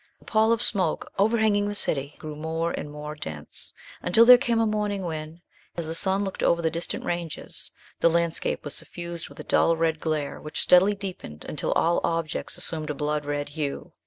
[0.17, 4.59] The pall of smoke overhanging the city grew more and more dense, until there came
[4.59, 5.41] a morning when,
[5.77, 9.77] as the sun looked over the distant ranges, the landscape was suffused with a dull
[9.77, 13.93] red glare which steadily deepened until all objects assumed a blood red hue.